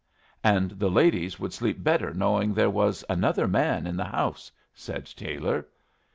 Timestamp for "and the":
0.43-0.89